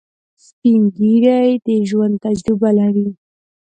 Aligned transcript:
سپین 0.45 0.81
ږیری 0.97 1.49
د 1.65 1.67
ژوند 1.89 2.15
تجربه 2.25 2.69
لري 2.79 3.09